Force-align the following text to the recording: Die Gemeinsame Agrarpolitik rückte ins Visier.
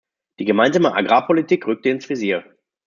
Die 0.39 0.45
Gemeinsame 0.45 0.95
Agrarpolitik 0.95 1.67
rückte 1.67 1.89
ins 1.89 2.09
Visier. 2.09 2.43